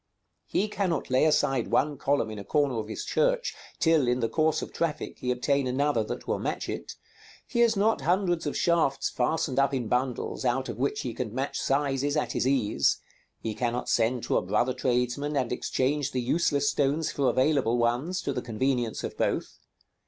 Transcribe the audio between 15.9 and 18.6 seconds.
the useless stones for available ones, to the